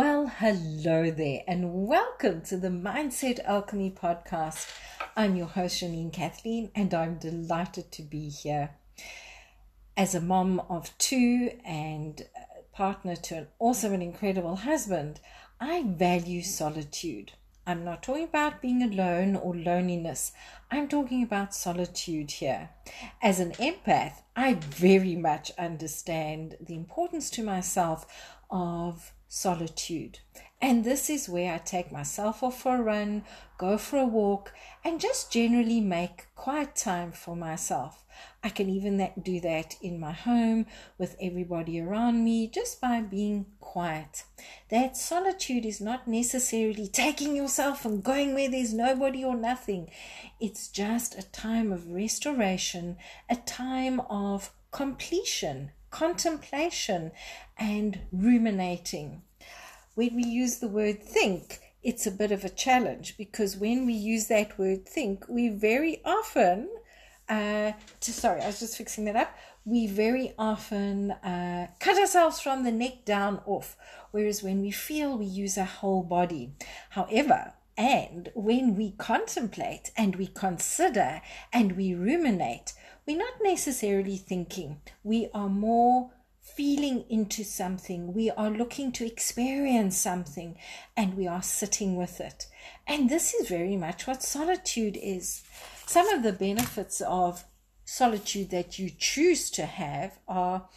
Well, 0.00 0.28
hello 0.28 1.10
there, 1.10 1.42
and 1.48 1.74
welcome 1.88 2.42
to 2.42 2.56
the 2.56 2.68
Mindset 2.68 3.44
Alchemy 3.44 3.96
podcast. 4.00 4.72
I'm 5.16 5.34
your 5.34 5.48
host, 5.48 5.82
Janine 5.82 6.12
Kathleen, 6.12 6.70
and 6.72 6.94
I'm 6.94 7.18
delighted 7.18 7.90
to 7.90 8.02
be 8.02 8.28
here. 8.28 8.70
As 9.96 10.14
a 10.14 10.20
mom 10.20 10.60
of 10.70 10.96
two 10.98 11.50
and 11.64 12.22
partner 12.70 13.16
to 13.16 13.38
an 13.38 13.48
awesome 13.58 13.92
and 13.92 14.04
incredible 14.04 14.54
husband, 14.54 15.18
I 15.60 15.82
value 15.82 16.42
solitude. 16.42 17.32
I'm 17.66 17.84
not 17.84 18.04
talking 18.04 18.22
about 18.22 18.62
being 18.62 18.84
alone 18.84 19.34
or 19.34 19.56
loneliness. 19.56 20.30
I'm 20.70 20.86
talking 20.86 21.24
about 21.24 21.56
solitude 21.56 22.30
here. 22.30 22.70
As 23.20 23.40
an 23.40 23.50
empath, 23.54 24.22
I 24.36 24.54
very 24.54 25.16
much 25.16 25.50
understand 25.58 26.54
the 26.60 26.76
importance 26.76 27.30
to 27.30 27.42
myself 27.42 28.06
of 28.48 29.12
solitude. 29.28 30.20
And 30.60 30.84
this 30.84 31.08
is 31.08 31.28
where 31.28 31.54
I 31.54 31.58
take 31.58 31.92
myself 31.92 32.42
off 32.42 32.62
for 32.62 32.76
a 32.76 32.82
run, 32.82 33.22
go 33.58 33.78
for 33.78 33.98
a 33.98 34.04
walk, 34.04 34.52
and 34.84 35.00
just 35.00 35.30
generally 35.30 35.80
make 35.80 36.26
quiet 36.34 36.74
time 36.74 37.12
for 37.12 37.36
myself. 37.36 38.04
I 38.42 38.48
can 38.48 38.68
even 38.68 38.96
that, 38.96 39.22
do 39.22 39.38
that 39.40 39.76
in 39.80 40.00
my 40.00 40.10
home 40.10 40.66
with 40.96 41.14
everybody 41.20 41.80
around 41.80 42.24
me 42.24 42.48
just 42.48 42.80
by 42.80 43.00
being 43.00 43.46
quiet. 43.60 44.24
That 44.70 44.96
solitude 44.96 45.64
is 45.64 45.80
not 45.80 46.08
necessarily 46.08 46.88
taking 46.88 47.36
yourself 47.36 47.84
and 47.84 48.02
going 48.02 48.34
where 48.34 48.50
there's 48.50 48.74
nobody 48.74 49.24
or 49.24 49.36
nothing. 49.36 49.90
It's 50.40 50.66
just 50.66 51.16
a 51.16 51.30
time 51.30 51.70
of 51.70 51.90
restoration, 51.90 52.96
a 53.30 53.36
time 53.36 54.00
of 54.10 54.50
completion, 54.72 55.70
contemplation, 55.90 57.12
and 57.56 58.00
ruminating. 58.10 59.22
When 59.98 60.14
we 60.14 60.22
use 60.22 60.58
the 60.58 60.68
word 60.68 61.02
think, 61.02 61.58
it's 61.82 62.06
a 62.06 62.12
bit 62.12 62.30
of 62.30 62.44
a 62.44 62.48
challenge 62.48 63.16
because 63.18 63.56
when 63.56 63.84
we 63.84 63.94
use 63.94 64.28
that 64.28 64.56
word 64.56 64.86
think, 64.86 65.24
we 65.28 65.48
very 65.48 66.00
often, 66.04 66.68
uh, 67.28 67.72
to, 67.98 68.12
sorry, 68.12 68.40
I 68.42 68.46
was 68.46 68.60
just 68.60 68.76
fixing 68.76 69.06
that 69.06 69.16
up. 69.16 69.36
We 69.64 69.88
very 69.88 70.34
often 70.38 71.10
uh, 71.10 71.66
cut 71.80 71.98
ourselves 71.98 72.38
from 72.38 72.62
the 72.62 72.70
neck 72.70 73.06
down 73.06 73.40
off, 73.44 73.76
whereas 74.12 74.40
when 74.40 74.60
we 74.60 74.70
feel, 74.70 75.18
we 75.18 75.26
use 75.26 75.58
our 75.58 75.64
whole 75.64 76.04
body. 76.04 76.52
However, 76.90 77.54
and 77.76 78.30
when 78.36 78.76
we 78.76 78.92
contemplate 78.92 79.90
and 79.96 80.14
we 80.14 80.28
consider 80.28 81.22
and 81.52 81.76
we 81.76 81.92
ruminate, 81.94 82.72
we're 83.04 83.18
not 83.18 83.42
necessarily 83.42 84.16
thinking. 84.16 84.80
We 85.02 85.28
are 85.34 85.48
more 85.48 86.12
feeling 86.58 87.04
into 87.08 87.44
something, 87.44 88.12
we 88.12 88.32
are 88.32 88.50
looking 88.50 88.90
to 88.90 89.06
experience 89.06 89.96
something, 89.96 90.56
and 90.96 91.16
we 91.16 91.24
are 91.24 91.40
sitting 91.40 91.94
with 91.94 92.20
it. 92.20 92.48
And 92.84 93.08
this 93.08 93.32
is 93.32 93.48
very 93.48 93.76
much 93.76 94.08
what 94.08 94.24
solitude 94.24 94.98
is. 95.00 95.44
Some 95.86 96.08
of 96.08 96.24
the 96.24 96.32
benefits 96.32 97.00
of 97.00 97.44
solitude 97.84 98.50
that 98.50 98.76
you 98.76 98.90
choose 98.90 99.50
to 99.52 99.66
have 99.66 100.18
are 100.26 100.68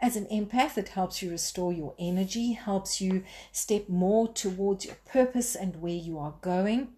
as 0.00 0.14
an 0.14 0.26
empath, 0.26 0.78
it 0.78 0.90
helps 0.90 1.20
you 1.20 1.32
restore 1.32 1.72
your 1.72 1.96
energy, 1.98 2.52
helps 2.52 3.00
you 3.00 3.24
step 3.50 3.88
more 3.88 4.28
towards 4.32 4.84
your 4.84 4.98
purpose 5.04 5.56
and 5.56 5.82
where 5.82 5.92
you 5.92 6.16
are 6.16 6.34
going 6.42 6.92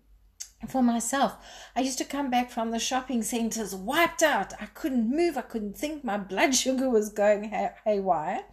for 0.69 0.83
myself. 0.83 1.37
I 1.77 1.81
used 1.81 1.99
to 1.99 2.05
come 2.05 2.31
back 2.31 2.51
from 2.51 2.71
the 2.71 2.79
shopping 2.79 3.23
centers 3.23 3.75
wiped 3.75 4.23
out. 4.23 4.53
I 4.61 4.67
couldn't 4.67 5.11
move. 5.11 5.37
I 5.37 5.43
couldn't 5.43 5.77
think. 5.77 6.03
My 6.03 6.17
blood 6.17 6.55
sugar 6.63 6.89
was 6.89 7.11
going 7.11 7.45
hay- 7.45 7.73
haywire. 7.85 8.45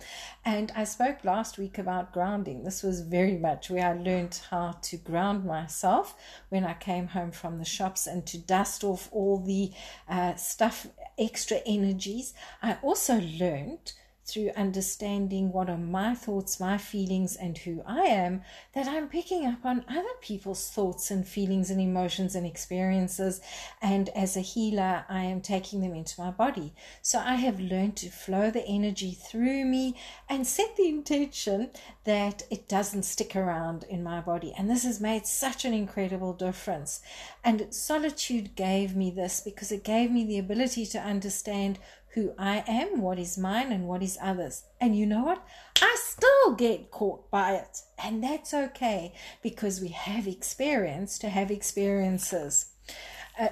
And 0.45 0.71
I 0.75 0.83
spoke 0.83 1.23
last 1.23 1.57
week 1.57 1.77
about 1.77 2.11
grounding. 2.13 2.63
This 2.63 2.83
was 2.83 3.01
very 3.01 3.37
much 3.37 3.69
where 3.69 3.87
I 3.87 3.93
learned 3.93 4.41
how 4.49 4.77
to 4.81 4.97
ground 4.97 5.45
myself 5.45 6.15
when 6.49 6.65
I 6.65 6.73
came 6.73 7.07
home 7.07 7.31
from 7.31 7.57
the 7.57 7.65
shops 7.65 8.05
and 8.05 8.25
to 8.27 8.37
dust 8.37 8.83
off 8.83 9.09
all 9.11 9.39
the 9.39 9.71
uh, 10.09 10.35
stuff, 10.35 10.87
extra 11.17 11.57
energies. 11.65 12.33
I 12.61 12.77
also 12.83 13.19
learned 13.19 13.93
through 14.25 14.51
understanding 14.55 15.51
what 15.51 15.69
are 15.69 15.77
my 15.77 16.15
thoughts, 16.15 16.59
my 16.59 16.77
feelings, 16.77 17.35
and 17.35 17.57
who 17.57 17.81
I 17.85 18.01
am, 18.01 18.41
that 18.73 18.87
I'm 18.87 19.09
picking 19.09 19.45
up 19.45 19.65
on 19.65 19.83
other 19.89 20.15
people's 20.21 20.69
thoughts 20.69 21.11
and 21.11 21.27
feelings 21.27 21.69
and 21.69 21.81
emotions 21.81 22.33
and 22.33 22.45
experiences. 22.45 23.41
And 23.81 24.09
as 24.09 24.37
a 24.37 24.41
healer, 24.41 25.05
I 25.09 25.23
am 25.23 25.41
taking 25.41 25.81
them 25.81 25.93
into 25.93 26.21
my 26.21 26.31
body. 26.31 26.73
So 27.01 27.19
I 27.19 27.35
have 27.35 27.59
learned 27.59 27.97
to 27.97 28.09
flow 28.09 28.49
the 28.49 28.65
energy 28.65 29.11
through 29.11 29.65
me 29.65 29.95
and 30.29 30.47
set 30.47 30.77
the 30.77 30.87
intention 30.87 31.71
that 32.05 32.43
it 32.49 32.69
doesn't 32.69 33.03
stick 33.03 33.35
around 33.35 33.83
in 33.89 34.03
my 34.03 34.21
body. 34.21 34.53
And 34.57 34.69
this 34.69 34.83
has 34.83 35.01
made 35.01 35.25
such 35.25 35.65
an 35.65 35.73
incredible 35.73 36.33
difference. 36.33 37.01
And 37.43 37.73
solitude 37.73 38.55
gave 38.55 38.95
me 38.95 39.11
this 39.11 39.41
because 39.41 39.71
it 39.71 39.83
gave 39.83 40.11
me 40.11 40.25
the 40.25 40.39
ability 40.39 40.85
to 40.87 40.99
understand 40.99 41.79
who 42.13 42.33
I 42.37 42.63
am, 42.67 43.01
what 43.01 43.17
is 43.17 43.37
mine, 43.37 43.71
and 43.71 43.87
what 43.87 44.03
is 44.03 44.17
others. 44.21 44.63
And 44.79 44.95
you 44.95 45.05
know 45.05 45.23
what? 45.23 45.45
I 45.81 45.95
still 45.99 46.55
get 46.55 46.91
caught 46.91 47.29
by 47.31 47.53
it. 47.53 47.81
And 48.03 48.23
that's 48.23 48.53
okay 48.53 49.13
because 49.41 49.81
we 49.81 49.89
have 49.89 50.27
experience 50.27 51.17
to 51.19 51.29
have 51.29 51.49
experiences. 51.49 52.67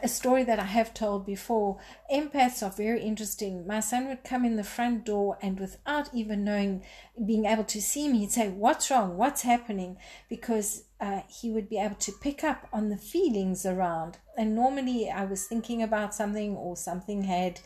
a 0.03 0.07
story 0.07 0.43
that 0.43 0.59
I 0.59 0.65
have 0.65 0.93
told 0.93 1.25
before 1.25 1.79
empaths 2.13 2.61
are 2.61 2.69
very 2.69 3.01
interesting. 3.01 3.65
My 3.65 3.79
son 3.79 4.07
would 4.09 4.23
come 4.23 4.45
in 4.45 4.55
the 4.55 4.63
front 4.63 5.05
door 5.05 5.39
and 5.41 5.59
without 5.59 6.09
even 6.13 6.43
knowing, 6.43 6.83
being 7.25 7.45
able 7.45 7.63
to 7.63 7.81
see 7.81 8.07
me, 8.07 8.19
he'd 8.19 8.31
say, 8.31 8.49
What's 8.49 8.91
wrong? 8.91 9.17
What's 9.17 9.41
happening? 9.41 9.97
Because 10.29 10.83
uh, 10.99 11.21
he 11.27 11.49
would 11.49 11.67
be 11.67 11.79
able 11.79 11.95
to 11.95 12.11
pick 12.11 12.43
up 12.43 12.67
on 12.71 12.89
the 12.89 12.97
feelings 12.97 13.65
around. 13.65 14.19
And 14.37 14.55
normally 14.55 15.09
I 15.09 15.25
was 15.25 15.47
thinking 15.47 15.81
about 15.81 16.13
something 16.13 16.55
or 16.55 16.77
something 16.77 17.23
had 17.23 17.59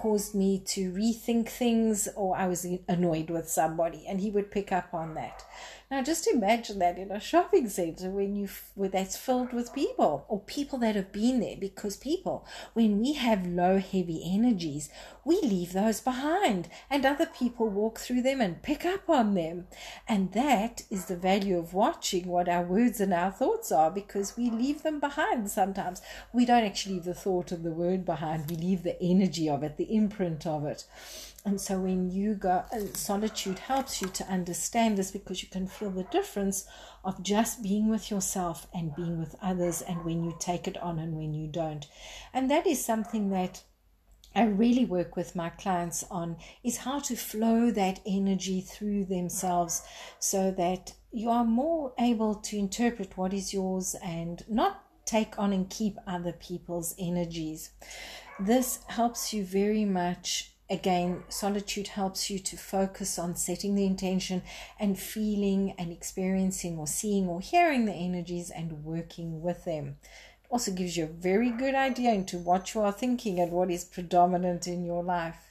caused 0.00 0.34
me 0.34 0.58
to 0.58 0.90
rethink 0.92 1.50
things 1.50 2.08
or 2.16 2.34
I 2.34 2.48
was 2.48 2.66
annoyed 2.88 3.28
with 3.28 3.50
somebody 3.50 4.06
and 4.08 4.18
he 4.18 4.30
would 4.30 4.50
pick 4.50 4.72
up 4.72 4.94
on 4.94 5.14
that. 5.14 5.44
Now 5.90 6.02
just 6.02 6.28
imagine 6.28 6.78
that 6.78 6.98
in 6.98 7.10
a 7.10 7.18
shopping 7.18 7.68
center 7.68 8.10
when 8.10 8.36
you 8.36 8.48
where 8.76 8.88
that's 8.88 9.16
filled 9.16 9.52
with 9.52 9.74
people 9.74 10.24
or 10.28 10.38
people 10.38 10.78
that 10.78 10.94
have 10.94 11.10
been 11.10 11.40
there 11.40 11.56
because 11.58 11.96
people 11.96 12.46
when 12.74 13.00
we 13.00 13.14
have 13.14 13.44
low 13.44 13.78
heavy 13.78 14.22
energies 14.24 14.88
we 15.24 15.40
leave 15.42 15.72
those 15.72 16.00
behind 16.00 16.68
and 16.88 17.04
other 17.04 17.26
people 17.26 17.68
walk 17.68 17.98
through 17.98 18.22
them 18.22 18.40
and 18.40 18.62
pick 18.62 18.84
up 18.84 19.08
on 19.08 19.34
them. 19.34 19.66
And 20.08 20.32
that 20.32 20.82
is 20.90 21.06
the 21.06 21.16
value 21.16 21.58
of 21.58 21.74
watching 21.74 22.26
what 22.26 22.48
our 22.48 22.62
words 22.62 23.00
and 23.00 23.12
our 23.12 23.30
thoughts 23.30 23.70
are 23.70 23.90
because 23.90 24.36
we 24.36 24.50
leave 24.50 24.82
them 24.82 24.98
behind 24.98 25.50
sometimes. 25.50 26.00
We 26.32 26.46
don't 26.46 26.64
actually 26.64 26.94
leave 26.94 27.04
the 27.04 27.14
thought 27.14 27.52
and 27.52 27.64
the 27.64 27.70
word 27.70 28.04
behind. 28.04 28.50
We 28.50 28.56
leave 28.56 28.82
the 28.82 29.00
energy 29.02 29.48
of 29.48 29.62
it 29.62 29.76
the 29.76 29.94
imprint 29.94 30.46
of 30.46 30.64
it 30.64 30.84
and 31.44 31.60
so 31.60 31.80
when 31.80 32.10
you 32.10 32.34
go, 32.34 32.64
solitude 32.94 33.58
helps 33.58 34.02
you 34.02 34.08
to 34.08 34.26
understand 34.26 34.98
this 34.98 35.10
because 35.10 35.42
you 35.42 35.48
can 35.48 35.66
feel 35.66 35.90
the 35.90 36.04
difference 36.04 36.66
of 37.02 37.22
just 37.22 37.62
being 37.62 37.88
with 37.88 38.10
yourself 38.10 38.66
and 38.74 38.94
being 38.94 39.18
with 39.18 39.34
others, 39.40 39.80
and 39.80 40.04
when 40.04 40.22
you 40.22 40.34
take 40.38 40.68
it 40.68 40.76
on 40.78 40.98
and 40.98 41.16
when 41.16 41.32
you 41.32 41.48
don't. 41.48 41.86
And 42.34 42.50
that 42.50 42.66
is 42.66 42.84
something 42.84 43.30
that 43.30 43.62
I 44.34 44.44
really 44.44 44.84
work 44.84 45.16
with 45.16 45.34
my 45.34 45.48
clients 45.50 46.04
on 46.10 46.36
is 46.62 46.78
how 46.78 47.00
to 47.00 47.16
flow 47.16 47.70
that 47.72 48.00
energy 48.06 48.60
through 48.60 49.06
themselves 49.06 49.82
so 50.20 50.52
that 50.52 50.92
you 51.10 51.30
are 51.30 51.44
more 51.44 51.92
able 51.98 52.36
to 52.36 52.56
interpret 52.56 53.16
what 53.16 53.34
is 53.34 53.52
yours 53.52 53.96
and 54.04 54.44
not 54.48 54.84
take 55.04 55.36
on 55.38 55.52
and 55.52 55.68
keep 55.68 55.96
other 56.06 56.32
people's 56.32 56.94
energies. 56.98 57.70
This 58.38 58.80
helps 58.86 59.34
you 59.34 59.44
very 59.44 59.84
much 59.84 60.52
again, 60.70 61.24
solitude 61.28 61.88
helps 61.88 62.30
you 62.30 62.38
to 62.38 62.56
focus 62.56 63.18
on 63.18 63.34
setting 63.34 63.74
the 63.74 63.84
intention 63.84 64.42
and 64.78 64.98
feeling 64.98 65.74
and 65.76 65.90
experiencing 65.90 66.78
or 66.78 66.86
seeing 66.86 67.26
or 67.26 67.40
hearing 67.40 67.84
the 67.84 67.92
energies 67.92 68.50
and 68.50 68.84
working 68.84 69.42
with 69.42 69.64
them. 69.64 69.96
It 70.44 70.48
also 70.50 70.72
gives 70.72 70.96
you 70.96 71.04
a 71.04 71.08
very 71.08 71.50
good 71.50 71.74
idea 71.74 72.12
into 72.12 72.38
what 72.38 72.72
you 72.72 72.82
are 72.82 72.92
thinking 72.92 73.40
and 73.40 73.50
what 73.50 73.70
is 73.70 73.84
predominant 73.84 74.66
in 74.68 74.84
your 74.84 75.02
life. 75.02 75.49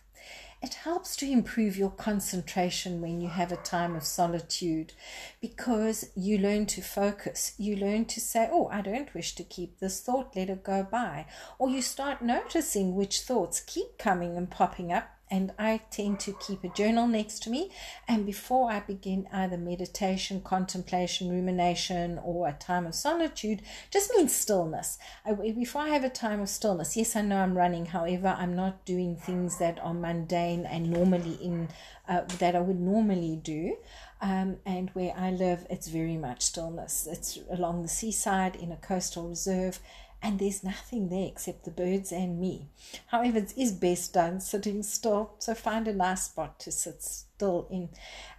It 0.62 0.74
helps 0.74 1.16
to 1.18 1.32
improve 1.32 1.78
your 1.78 1.90
concentration 1.90 3.00
when 3.00 3.22
you 3.22 3.30
have 3.30 3.54
a 3.54 3.58
time 3.58 3.96
of 3.96 4.04
solitude 4.04 4.92
because 5.40 6.12
you 6.16 6.38
learn 6.38 6.66
to 6.68 6.82
focus. 6.82 7.54
You 7.58 7.78
learn 7.78 8.06
to 8.06 8.20
say, 8.20 8.50
Oh, 8.52 8.68
I 8.68 8.82
don't 8.82 9.14
wish 9.14 9.36
to 9.36 9.44
keep 9.44 9.80
this 9.80 10.02
thought, 10.02 10.36
let 10.36 10.50
it 10.50 10.66
go 10.66 10.84
by. 10.84 11.28
Or 11.60 11.70
you 11.70 11.82
start 11.82 12.22
noticing 12.22 12.94
which 12.94 13.22
thoughts 13.22 13.62
keep 13.62 13.98
coming 13.98 14.36
and 14.36 14.52
popping 14.52 14.92
up 14.92 15.10
And 15.32 15.52
I 15.60 15.82
tend 15.92 16.20
to 16.22 16.34
keep 16.34 16.64
a 16.64 16.70
journal 16.70 17.08
next 17.08 17.44
to 17.44 17.50
me. 17.50 17.72
And 18.08 18.26
before 18.26 18.72
I 18.72 18.80
begin 18.80 19.28
either 19.32 19.58
meditation, 19.58 20.42
contemplation, 20.42 21.30
rumination, 21.30 22.20
or 22.24 22.48
a 22.48 22.54
time 22.54 22.88
of 22.88 22.96
solitude, 22.96 23.62
just 23.92 24.12
means 24.16 24.34
stillness. 24.34 24.98
I, 25.26 25.34
before 25.34 25.82
I 25.84 25.90
have 25.90 26.04
a 26.04 26.10
time 26.10 26.42
of 26.42 26.50
stillness, 26.50 26.98
yes, 26.98 27.16
I 27.16 27.22
know 27.22 27.38
I'm 27.38 27.58
running. 27.58 27.86
However, 27.86 28.36
I'm 28.38 28.56
not 28.56 28.86
doing 28.86 29.16
things 29.16 29.60
that 29.60 29.80
are 29.84 29.94
mundane 29.94 30.66
and 30.66 30.90
normally 30.90 31.38
in 31.42 31.70
uh, 32.08 32.22
that 32.40 32.56
I 32.56 32.60
would 32.60 32.80
normally 32.80 33.40
do. 33.42 33.78
Um, 34.22 34.58
and 34.66 34.90
where 34.90 35.14
I 35.16 35.32
live, 35.32 35.66
it's 35.70 35.88
very 35.88 36.18
much 36.18 36.42
stillness. 36.42 37.08
It's 37.10 37.40
along 37.50 37.84
the 37.84 37.88
seaside 37.88 38.56
in 38.56 38.72
a 38.72 38.78
coastal 38.78 39.30
reserve, 39.30 39.80
and 40.22 40.38
there's 40.38 40.64
nothing 40.64 41.10
there 41.10 41.28
except 41.28 41.64
the 41.64 41.72
birds 41.72 42.12
and 42.12 42.40
me. 42.40 42.68
However, 43.08 43.38
it 43.38 43.54
is 43.58 43.72
best 43.72 44.14
done 44.14 44.42
sitting 44.42 44.84
still, 44.84 45.36
so 45.40 45.54
find 45.54 45.88
a 45.88 45.94
nice 45.94 46.24
spot 46.24 46.60
to 46.60 46.72
sit 46.72 47.02
still 47.02 47.68
in. 47.72 47.90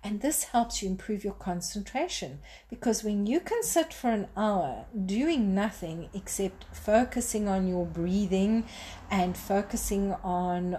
And 0.04 0.20
this 0.20 0.44
helps 0.44 0.82
you 0.82 0.90
improve 0.90 1.24
your 1.24 1.34
concentration 1.34 2.40
because 2.68 3.02
when 3.02 3.26
you 3.26 3.40
can 3.40 3.62
sit 3.62 3.94
for 3.94 4.10
an 4.10 4.28
hour 4.36 4.84
doing 5.06 5.54
nothing 5.54 6.10
except 6.12 6.64
focusing 6.72 7.48
on 7.48 7.66
your 7.66 7.86
breathing 7.86 8.66
and 9.10 9.36
focusing 9.36 10.12
on 10.22 10.78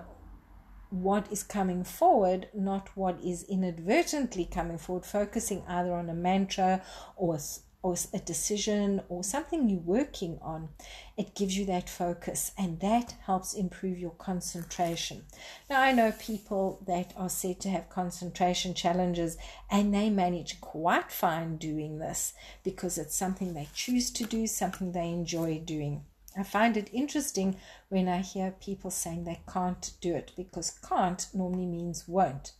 what 0.91 1.31
is 1.31 1.41
coming 1.41 1.83
forward, 1.83 2.49
not 2.53 2.89
what 2.95 3.17
is 3.23 3.43
inadvertently 3.43 4.45
coming 4.45 4.77
forward, 4.77 5.05
focusing 5.05 5.63
either 5.67 5.93
on 5.93 6.09
a 6.09 6.13
mantra 6.13 6.81
or 7.15 7.39
or 7.83 7.95
a 8.13 8.19
decision 8.19 9.01
or 9.09 9.23
something 9.23 9.67
you're 9.67 9.79
working 9.79 10.37
on, 10.41 10.69
it 11.17 11.33
gives 11.33 11.57
you 11.57 11.65
that 11.65 11.89
focus 11.89 12.51
and 12.57 12.79
that 12.79 13.15
helps 13.25 13.53
improve 13.53 13.97
your 13.97 14.11
concentration. 14.11 15.23
Now, 15.69 15.81
I 15.81 15.91
know 15.91 16.11
people 16.11 16.81
that 16.85 17.13
are 17.17 17.29
said 17.29 17.59
to 17.61 17.69
have 17.69 17.89
concentration 17.89 18.73
challenges 18.73 19.37
and 19.69 19.93
they 19.93 20.09
manage 20.09 20.61
quite 20.61 21.11
fine 21.11 21.57
doing 21.57 21.97
this 21.97 22.33
because 22.63 22.97
it's 22.97 23.15
something 23.15 23.53
they 23.53 23.69
choose 23.73 24.11
to 24.11 24.25
do, 24.25 24.45
something 24.45 24.91
they 24.91 25.09
enjoy 25.09 25.59
doing. 25.59 26.05
I 26.37 26.43
find 26.43 26.77
it 26.77 26.89
interesting 26.93 27.57
when 27.89 28.07
I 28.07 28.19
hear 28.19 28.51
people 28.51 28.89
saying 28.89 29.23
they 29.23 29.41
can't 29.51 29.91
do 29.99 30.15
it 30.15 30.31
because 30.37 30.71
can't 30.71 31.27
normally 31.33 31.65
means 31.65 32.07
won't. 32.07 32.53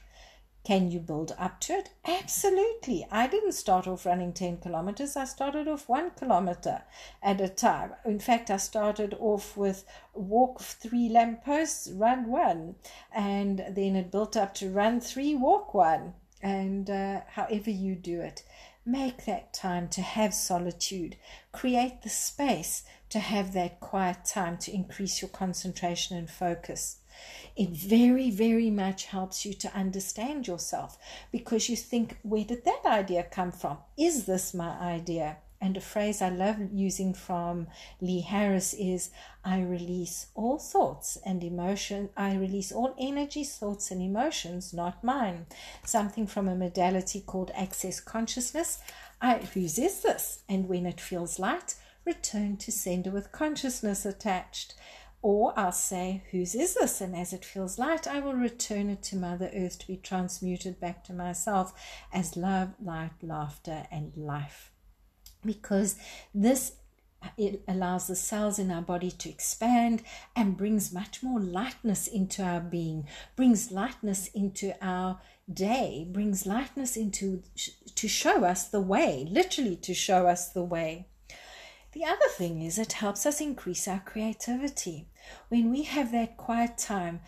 Can 0.64 0.92
you 0.92 1.00
build 1.00 1.34
up 1.40 1.60
to 1.62 1.74
it? 1.74 1.90
Absolutely. 2.06 3.08
I 3.10 3.26
didn't 3.26 3.54
start 3.54 3.88
off 3.88 4.06
running 4.06 4.32
10 4.32 4.58
kilometers. 4.58 5.16
I 5.16 5.26
started 5.26 5.68
off 5.68 5.90
one 5.90 6.12
kilometer 6.12 6.84
at 7.24 7.42
a 7.42 7.50
time. 7.50 7.94
In 8.06 8.20
fact, 8.20 8.52
I 8.52 8.58
started 8.58 9.16
off 9.20 9.58
with 9.58 9.86
walk 10.14 10.62
three 10.62 11.10
lampposts, 11.10 11.90
run 11.92 12.28
one. 12.28 12.76
And 13.12 13.66
then 13.72 13.96
it 13.96 14.12
built 14.12 14.38
up 14.38 14.54
to 14.56 14.70
run 14.70 15.02
three, 15.02 15.34
walk 15.34 15.74
one. 15.74 16.14
And 16.44 16.90
uh, 16.90 17.22
however 17.30 17.72
you 17.72 17.96
do 17.96 18.22
it, 18.22 18.44
make 18.86 19.26
that 19.26 19.54
time 19.54 19.88
to 19.90 20.02
have 20.02 20.34
solitude. 20.34 21.16
Create 21.52 22.04
the 22.04 22.10
space 22.10 22.84
to 23.10 23.20
have 23.20 23.54
that 23.54 23.80
quiet 23.80 24.26
time 24.26 24.58
to 24.58 24.74
increase 24.74 25.24
your 25.24 25.30
concentration 25.30 26.18
and 26.18 26.30
focus. 26.30 27.01
It 27.56 27.70
very, 27.70 28.32
very 28.32 28.70
much 28.70 29.06
helps 29.06 29.46
you 29.46 29.54
to 29.54 29.76
understand 29.76 30.48
yourself 30.48 30.98
because 31.32 31.70
you 31.70 31.76
think, 31.76 32.18
where 32.24 32.46
did 32.46 32.66
that 32.66 32.82
idea 32.86 33.24
come 33.24 33.52
from? 33.52 33.78
Is 33.98 34.26
this 34.26 34.54
my 34.54 34.80
idea? 34.80 35.38
And 35.64 35.78
a 35.78 35.82
phrase 35.82 36.24
I 36.24 36.30
love 36.30 36.58
using 36.74 37.14
from 37.14 37.68
Lee 38.02 38.22
Harris 38.22 38.74
is 38.74 39.12
I 39.46 39.62
release 39.62 40.26
all 40.34 40.58
thoughts 40.58 41.20
and 41.24 41.44
emotion. 41.44 42.10
I 42.18 42.36
release 42.36 42.72
all 42.72 42.96
energy, 43.00 43.44
thoughts, 43.44 43.92
and 43.92 44.02
emotions, 44.02 44.74
not 44.74 45.04
mine. 45.04 45.46
Something 45.86 46.26
from 46.26 46.48
a 46.48 46.56
modality 46.56 47.22
called 47.22 47.52
access 47.54 48.00
consciousness. 48.00 48.80
I, 49.22 49.38
whose 49.54 49.78
is 49.78 50.02
this? 50.02 50.40
And 50.50 50.68
when 50.68 50.88
it 50.88 51.00
feels 51.00 51.38
light, 51.38 51.76
return 52.06 52.58
to 52.58 52.72
sender 52.72 53.12
with 53.12 53.32
consciousness 53.32 54.04
attached. 54.04 54.74
Or 55.24 55.54
I'll 55.58 55.72
say, 55.72 56.24
whose 56.32 56.56
is 56.56 56.74
this? 56.74 57.00
And 57.00 57.16
as 57.16 57.32
it 57.32 57.46
feels 57.46 57.78
light, 57.78 58.08
I 58.08 58.20
will 58.20 58.34
return 58.34 58.90
it 58.90 59.04
to 59.04 59.16
Mother 59.16 59.52
Earth 59.56 59.78
to 59.80 59.88
be 59.88 59.98
transmuted 59.98 60.80
back 60.80 61.04
to 61.06 61.14
myself 61.14 61.74
as 62.12 62.36
love, 62.36 62.74
light, 62.84 63.12
laughter, 63.22 63.86
and 63.92 64.16
life. 64.18 64.72
Because 65.46 65.96
this 66.34 66.74
it 67.38 67.64
allows 67.68 68.08
the 68.08 68.16
cells 68.16 68.58
in 68.58 68.72
our 68.72 68.82
body 68.82 69.12
to 69.12 69.30
expand 69.30 70.02
and 70.36 70.58
brings 70.58 70.92
much 70.92 71.22
more 71.22 71.40
lightness 71.40 72.08
into 72.08 72.42
our 72.44 72.60
being, 72.60 73.08
brings 73.36 73.72
lightness 73.72 74.28
into 74.30 74.74
our 74.84 75.20
day, 75.52 76.08
brings 76.10 76.48
lightness 76.48 76.98
into 76.98 77.44
to 77.94 78.08
show 78.08 78.44
us 78.44 78.68
the 78.68 78.82
way, 78.82 79.28
literally 79.30 79.76
to 79.76 79.94
show 79.94 80.28
us 80.28 80.50
the 80.50 80.64
way. 80.64 81.08
The 81.92 82.06
other 82.06 82.28
thing 82.30 82.62
is 82.62 82.80
it 82.80 82.94
helps 82.94 83.26
us 83.26 83.42
increase 83.42 83.88
our 83.88 84.00
creativity. 84.00 85.08
When 85.50 85.72
we 85.72 85.84
have 85.84 86.12
that 86.12 86.38
quiet 86.38 86.78
time, 86.78 87.22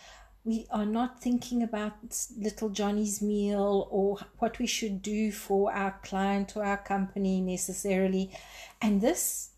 we 0.44 0.68
are 0.72 0.86
not 0.86 1.22
thinking 1.22 1.64
about 1.64 1.94
little 2.38 2.70
Johnny's 2.70 3.22
meal 3.22 3.88
or 3.90 4.20
what 4.40 4.60
we 4.60 4.68
should 4.68 5.02
do 5.02 5.32
for 5.32 5.74
our 5.74 6.00
client 6.04 6.58
or 6.58 6.66
our 6.66 6.78
company 6.78 7.40
necessarily. 7.40 8.30
And 8.82 9.02
this 9.02 9.52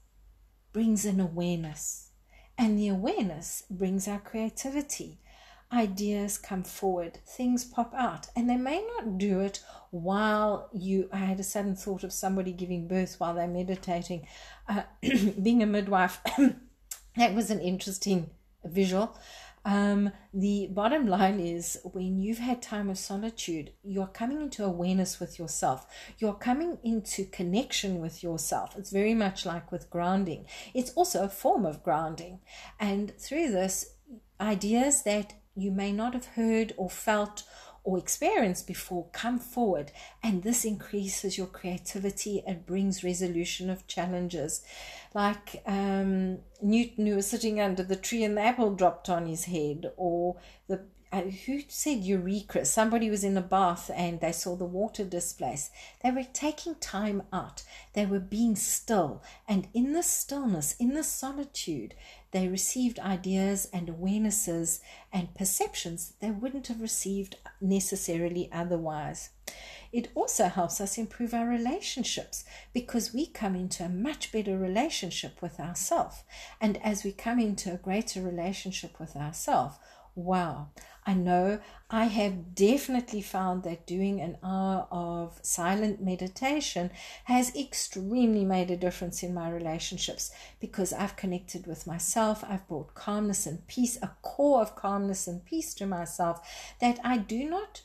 brings 0.73 1.05
an 1.05 1.19
awareness. 1.19 2.09
And 2.57 2.77
the 2.77 2.87
awareness 2.87 3.63
brings 3.69 4.07
our 4.07 4.19
creativity 4.19 5.19
ideas 5.71 6.37
come 6.37 6.63
forward, 6.63 7.19
things 7.25 7.65
pop 7.65 7.93
out, 7.93 8.27
and 8.35 8.49
they 8.49 8.57
may 8.57 8.85
not 8.95 9.17
do 9.17 9.41
it 9.41 9.63
while 9.91 10.69
you. 10.73 11.09
I 11.11 11.17
had 11.17 11.39
a 11.39 11.43
sudden 11.43 11.75
thought 11.75 12.03
of 12.03 12.13
somebody 12.13 12.51
giving 12.51 12.87
birth 12.87 13.15
while 13.19 13.33
they're 13.33 13.47
meditating. 13.47 14.27
Uh, 14.67 14.83
being 15.41 15.61
a 15.61 15.65
midwife, 15.65 16.21
that 17.17 17.33
was 17.33 17.49
an 17.49 17.59
interesting 17.59 18.29
visual. 18.63 19.17
Um, 19.65 20.11
the 20.31 20.67
bottom 20.71 21.07
line 21.07 21.39
is 21.39 21.79
when 21.83 22.19
you've 22.19 22.37
had 22.37 22.61
time 22.61 22.87
of 22.87 22.99
solitude, 22.99 23.71
you're 23.83 24.05
coming 24.05 24.39
into 24.41 24.63
awareness 24.63 25.19
with 25.19 25.39
yourself. 25.39 25.87
You're 26.19 26.35
coming 26.35 26.77
into 26.83 27.25
connection 27.25 27.99
with 27.99 28.21
yourself. 28.21 28.75
It's 28.77 28.91
very 28.91 29.15
much 29.15 29.43
like 29.43 29.71
with 29.71 29.89
grounding, 29.89 30.45
it's 30.75 30.91
also 30.91 31.23
a 31.23 31.29
form 31.29 31.65
of 31.65 31.83
grounding. 31.83 32.41
And 32.79 33.17
through 33.17 33.51
this, 33.51 33.95
ideas 34.39 35.03
that 35.03 35.33
you 35.55 35.71
may 35.71 35.91
not 35.91 36.13
have 36.13 36.25
heard 36.25 36.73
or 36.77 36.89
felt 36.89 37.43
or 37.85 37.97
experienced 37.99 38.67
before 38.67 39.05
come 39.13 39.39
forward. 39.39 39.91
And 40.21 40.43
this 40.43 40.65
increases 40.65 41.37
your 41.37 41.47
creativity 41.47 42.43
and 42.45 42.65
brings 42.65 43.03
resolution 43.03 43.69
of 43.69 43.87
challenges. 43.87 44.63
Like 45.13 45.61
um, 45.65 46.39
newton 46.61 47.05
who 47.05 47.15
was 47.15 47.27
sitting 47.27 47.61
under 47.61 47.83
the 47.83 47.95
tree 47.95 48.23
and 48.23 48.35
the 48.35 48.41
apple 48.41 48.75
dropped 48.75 49.07
on 49.07 49.27
his 49.27 49.45
head 49.45 49.91
or 49.95 50.35
the 50.67 50.83
uh, 51.15 51.21
who 51.45 51.61
said 51.69 52.03
eureka 52.03 52.65
somebody 52.65 53.09
was 53.09 53.23
in 53.23 53.37
a 53.37 53.41
bath 53.41 53.89
and 53.95 54.19
they 54.19 54.31
saw 54.31 54.55
the 54.55 54.65
water 54.65 55.05
displace 55.05 55.69
they 56.03 56.11
were 56.11 56.25
taking 56.33 56.75
time 56.75 57.23
out 57.31 57.63
they 57.93 58.05
were 58.05 58.19
being 58.19 58.55
still 58.55 59.23
and 59.47 59.67
in 59.73 59.93
the 59.93 60.03
stillness 60.03 60.75
in 60.77 60.93
the 60.93 61.03
solitude 61.03 61.95
they 62.35 62.49
received 62.49 62.99
ideas 62.99 63.69
and 63.71 63.87
awarenesses 63.87 64.81
and 65.13 65.33
perceptions 65.35 66.15
they 66.19 66.31
wouldn't 66.31 66.67
have 66.67 66.81
received 66.81 67.37
necessarily 67.61 68.49
otherwise. 68.51 69.29
It 69.93 70.09
also 70.13 70.49
helps 70.49 70.81
us 70.81 70.97
improve 70.97 71.33
our 71.33 71.47
relationships 71.47 72.43
because 72.73 73.13
we 73.13 73.27
come 73.27 73.55
into 73.55 73.85
a 73.85 73.89
much 73.89 74.33
better 74.33 74.57
relationship 74.57 75.41
with 75.41 75.61
ourselves. 75.61 76.23
And 76.59 76.77
as 76.83 77.05
we 77.05 77.13
come 77.13 77.39
into 77.39 77.71
a 77.71 77.77
greater 77.77 78.21
relationship 78.21 78.99
with 78.99 79.15
ourselves, 79.15 79.77
wow, 80.15 80.69
I 81.05 81.13
know 81.13 81.59
I 81.89 82.05
have 82.05 82.55
definitely 82.55 83.21
found 83.21 83.63
that 83.63 83.85
doing 83.85 84.19
an 84.19 84.37
hour 84.43 84.87
of 84.89 85.39
silent 85.43 86.01
meditation 86.01 86.89
has 87.25 87.55
extremely 87.55 88.43
made 88.43 88.71
a 88.71 88.77
difference 88.77 89.21
in 89.21 89.33
my 89.33 89.49
relationships 89.49 90.31
because 90.59 90.93
I've 90.93 91.15
connected 91.15 91.67
with 91.67 91.85
myself. 91.85 92.43
I've 92.47 92.67
brought 92.67 92.95
calmness 92.95 93.45
and 93.45 93.67
peace, 93.67 93.99
a 94.01 94.11
core 94.23 94.61
of 94.61 94.75
calmness 94.75 95.27
and 95.27 95.45
peace 95.45 95.75
to 95.75 95.85
myself 95.85 96.73
that 96.81 96.99
I 97.03 97.17
do 97.17 97.47
not 97.47 97.81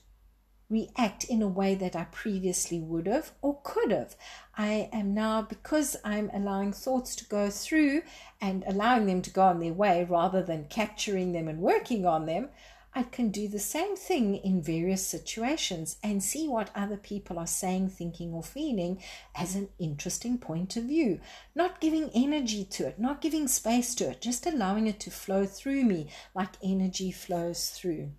react 0.70 1.24
in 1.24 1.42
a 1.42 1.48
way 1.48 1.74
that 1.74 1.96
I 1.96 2.04
previously 2.04 2.80
would 2.80 3.06
have 3.06 3.32
or 3.42 3.58
could 3.62 3.90
have. 3.90 4.16
I 4.56 4.88
am 4.92 5.12
now, 5.12 5.42
because 5.42 5.96
I'm 6.04 6.30
allowing 6.32 6.72
thoughts 6.72 7.16
to 7.16 7.24
go 7.24 7.50
through 7.50 8.02
and 8.40 8.64
allowing 8.66 9.06
them 9.06 9.20
to 9.22 9.30
go 9.30 9.42
on 9.42 9.58
their 9.58 9.72
way 9.72 10.06
rather 10.08 10.42
than 10.42 10.66
capturing 10.70 11.32
them 11.32 11.48
and 11.48 11.60
working 11.60 12.06
on 12.06 12.26
them, 12.26 12.50
I 12.92 13.04
can 13.04 13.30
do 13.30 13.46
the 13.46 13.60
same 13.60 13.94
thing 13.94 14.36
in 14.36 14.62
various 14.62 15.06
situations 15.06 15.96
and 16.02 16.22
see 16.22 16.48
what 16.48 16.70
other 16.74 16.96
people 16.96 17.38
are 17.38 17.46
saying, 17.46 17.90
thinking, 17.90 18.34
or 18.34 18.42
feeling 18.42 19.00
as 19.36 19.54
an 19.54 19.68
interesting 19.78 20.38
point 20.38 20.76
of 20.76 20.84
view. 20.84 21.20
Not 21.54 21.80
giving 21.80 22.10
energy 22.12 22.64
to 22.64 22.88
it, 22.88 22.98
not 22.98 23.20
giving 23.20 23.46
space 23.46 23.94
to 23.96 24.10
it, 24.10 24.20
just 24.20 24.44
allowing 24.44 24.88
it 24.88 24.98
to 25.00 25.10
flow 25.10 25.46
through 25.46 25.84
me 25.84 26.08
like 26.34 26.54
energy 26.64 27.12
flows 27.12 27.70
through. 27.70 28.10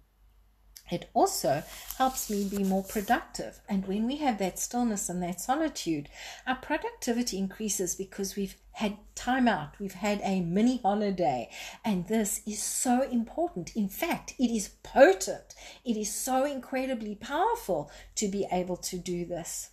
It 0.92 1.10
also 1.14 1.64
helps 1.98 2.30
me 2.30 2.44
be 2.44 2.64
more 2.64 2.84
productive. 2.84 3.62
And 3.70 3.88
when 3.88 4.06
we 4.06 4.18
have 4.18 4.38
that 4.40 4.60
stillness 4.60 5.10
and 5.10 5.24
that 5.24 5.40
solitude, 5.40 6.10
our 6.46 6.58
productivity 6.58 7.38
increases 7.38 7.96
because 7.96 8.36
we've 8.36 8.56
had 8.74 8.98
time 9.16 9.48
out, 9.48 9.80
we've 9.80 9.94
had 9.94 10.20
a 10.24 10.42
mini 10.42 10.80
holiday. 10.84 11.50
And 11.86 12.08
this 12.08 12.42
is 12.46 12.62
so 12.62 13.04
important. 13.04 13.76
In 13.76 13.88
fact, 13.88 14.34
it 14.38 14.52
is 14.52 14.70
potent, 14.84 15.56
it 15.86 15.98
is 15.98 16.14
so 16.14 16.46
incredibly 16.46 17.16
powerful 17.16 17.90
to 18.16 18.28
be 18.28 18.48
able 18.52 18.78
to 18.78 18.98
do 18.98 19.26
this. 19.26 19.70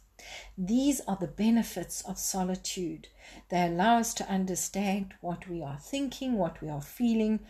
These 0.56 1.00
are 1.06 1.16
the 1.20 1.28
benefits 1.28 2.02
of 2.02 2.18
solitude. 2.18 3.08
They 3.50 3.66
allow 3.66 3.98
us 3.98 4.14
to 4.14 4.28
understand 4.28 5.14
what 5.20 5.48
we 5.48 5.62
are 5.62 5.78
thinking, 5.78 6.34
what 6.34 6.60
we 6.60 6.68
are 6.68 6.82
feeling, 6.82 7.40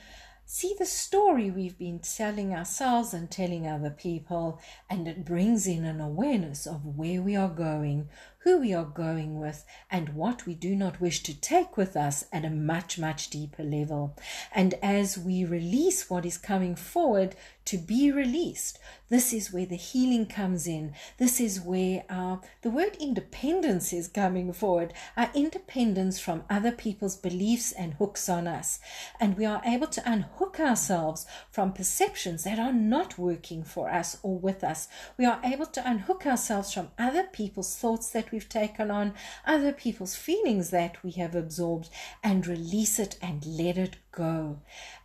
see 0.51 0.75
the 0.79 0.87
story 0.87 1.51
we've 1.51 1.77
been 1.77 1.99
telling 1.99 2.55
ourselves 2.55 3.13
and 3.13 3.31
telling 3.31 3.67
other 3.67 3.91
people, 3.91 4.59
and 4.89 5.07
it 5.07 5.23
brings 5.23 5.67
in 5.67 5.85
an 5.85 6.01
awareness 6.01 6.67
of 6.67 6.97
where 6.97 7.21
we 7.21 7.37
are 7.37 7.51
going, 7.51 8.09
who 8.39 8.59
we 8.59 8.73
are 8.73 8.87
going 8.87 9.39
with, 9.39 9.63
and 9.91 10.15
what 10.15 10.47
we 10.47 10.55
do 10.55 10.75
not 10.75 11.03
wish 11.03 11.23
to 11.23 11.39
take 11.39 11.77
with 11.77 11.99
us 11.99 12.25
at 12.33 12.47
a 12.47 12.51
much, 12.51 12.99
much 12.99 13.29
deeper 13.29 13.63
level. 13.63 14.17
And 14.55 14.73
as 14.83 15.19
we 15.19 15.45
release 15.45 16.09
what 16.09 16.25
is 16.25 16.39
coming 16.39 16.75
forward 16.77 17.37
to 17.67 17.77
be 17.77 18.11
released, 18.11 18.79
this 19.11 19.35
is 19.35 19.53
where 19.53 19.67
the 19.67 19.77
healing 19.77 20.25
comes 20.25 20.67
in. 20.67 20.95
This 21.19 21.41
is 21.41 21.61
where 21.61 22.05
our, 22.09 22.41
the 22.63 22.71
word 22.71 22.97
independence 22.99 23.93
is 23.93 24.09
coming 24.09 24.53
forward, 24.55 24.95
our 25.15 25.31
independence 25.35 26.19
from 26.19 26.45
other 26.49 26.73
people's 26.73 27.17
beliefs 27.17 27.73
and 27.73 27.95
hooks 27.95 28.31
on 28.31 28.47
us. 28.47 28.81
And 29.21 29.37
we 29.37 29.45
are 29.45 29.63
able 29.67 29.89
to 29.89 30.11
unhook 30.11 30.59
ourselves 30.59 31.27
from 31.51 31.75
perceptions 31.75 32.45
that 32.45 32.59
are 32.59 32.73
not 32.73 33.19
working 33.19 33.63
for 33.63 33.91
us 33.91 34.17
or 34.23 34.39
with 34.39 34.65
us. 34.65 34.89
We 35.19 35.27
are 35.27 35.41
able 35.45 35.67
to 35.67 35.87
unhook 35.89 36.25
ourselves 36.25 36.73
from 36.73 36.89
other 36.99 37.25
people's 37.25 37.77
thoughts 37.77 38.11
that 38.11 38.33
we 38.33 38.39
we've 38.39 38.49
taken 38.49 38.89
on, 38.89 39.13
other 39.45 39.73
people's 39.73 40.15
feelings 40.15 40.71
that 40.71 41.03
we 41.03 41.11
have 41.11 41.35
absorbed, 41.35 41.91
and 42.23 42.47
release 42.47 43.01
it 43.01 43.19
and 43.21 43.45
let 43.45 43.77
it 43.77 43.97
go. 44.13 44.61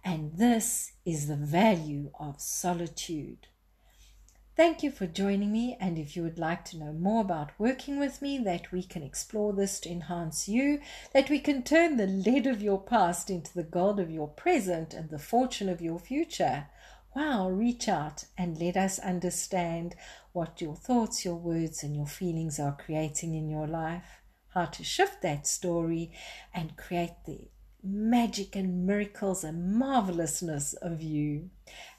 And 0.05 0.37
this 0.37 0.91
is 1.03 1.27
the 1.27 1.35
value 1.35 2.11
of 2.19 2.39
solitude. 2.39 3.47
Thank 4.55 4.83
you 4.83 4.91
for 4.91 5.07
joining 5.07 5.51
me. 5.51 5.75
And 5.79 5.97
if 5.97 6.15
you 6.15 6.21
would 6.21 6.37
like 6.37 6.63
to 6.65 6.77
know 6.77 6.93
more 6.93 7.21
about 7.21 7.51
working 7.57 7.97
with 7.97 8.21
me, 8.21 8.37
that 8.39 8.71
we 8.71 8.83
can 8.83 9.01
explore 9.01 9.51
this 9.51 9.79
to 9.79 9.89
enhance 9.89 10.47
you, 10.47 10.79
that 11.11 11.27
we 11.27 11.39
can 11.39 11.63
turn 11.63 11.97
the 11.97 12.05
lead 12.05 12.45
of 12.45 12.61
your 12.61 12.79
past 12.79 13.31
into 13.31 13.51
the 13.51 13.63
gold 13.63 13.99
of 13.99 14.11
your 14.11 14.27
present 14.27 14.93
and 14.93 15.09
the 15.09 15.17
fortune 15.17 15.69
of 15.69 15.81
your 15.81 15.97
future, 15.97 16.67
wow, 17.15 17.49
reach 17.49 17.87
out 17.87 18.25
and 18.37 18.59
let 18.59 18.77
us 18.77 18.99
understand 18.99 19.95
what 20.33 20.61
your 20.61 20.75
thoughts, 20.75 21.25
your 21.25 21.35
words, 21.35 21.81
and 21.81 21.95
your 21.95 22.07
feelings 22.07 22.59
are 22.59 22.77
creating 22.79 23.33
in 23.33 23.49
your 23.49 23.67
life, 23.67 24.21
how 24.49 24.65
to 24.65 24.83
shift 24.83 25.23
that 25.23 25.47
story 25.47 26.11
and 26.53 26.77
create 26.77 27.15
the 27.25 27.47
magic 27.83 28.55
and 28.55 28.85
miracles 28.85 29.43
and 29.43 29.73
marvelousness 29.73 30.73
of 30.73 31.01
you. 31.01 31.49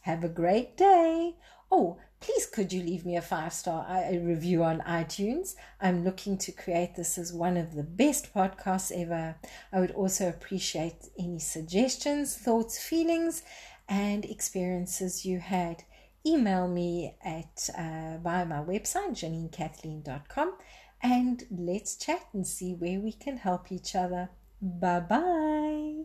Have 0.02 0.23
a 0.23 0.28
great 0.28 0.76
day. 0.76 1.34
Oh, 1.70 1.99
please 2.25 2.47
could 2.47 2.73
you 2.73 2.83
leave 2.83 3.04
me 3.04 3.16
a 3.16 3.23
five 3.23 3.52
star 3.52 3.87
review 4.12 4.64
on 4.64 4.81
iTunes? 4.81 5.54
I'm 5.81 6.04
looking 6.04 6.38
to 6.38 6.52
create 6.52 6.95
this 6.97 7.19
as 7.19 7.33
one 7.33 7.57
of 7.57 7.75
the 7.75 7.83
best 7.83 8.33
podcasts 8.33 8.93
ever. 8.95 9.37
I 9.73 9.81
would 9.81 9.90
also 9.90 10.28
appreciate 10.28 11.11
any 11.19 11.38
suggestions, 11.38 12.35
thoughts, 12.37 12.78
feelings, 12.78 13.43
and 13.88 14.25
experiences 14.25 15.26
you 15.26 15.38
had 15.38 15.85
email 16.26 16.66
me 16.66 17.14
at 17.23 17.69
uh, 17.76 18.16
via 18.23 18.47
my 18.47 18.62
website 18.64 19.11
janinekathleen.com 19.11 20.54
and 21.02 21.43
let's 21.50 21.97
chat 21.97 22.23
and 22.33 22.47
see 22.47 22.73
where 22.73 22.99
we 22.99 23.12
can 23.12 23.37
help 23.37 23.71
each 23.71 23.95
other 23.95 24.31
bye 24.62 25.00
bye 25.00 26.04